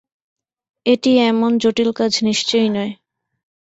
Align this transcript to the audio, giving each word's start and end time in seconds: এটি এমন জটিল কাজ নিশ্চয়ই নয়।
এটি 0.85 1.11
এমন 1.23 1.51
জটিল 1.63 1.89
কাজ 1.93 2.13
নিশ্চয়ই 2.27 2.69
নয়। 2.69 2.93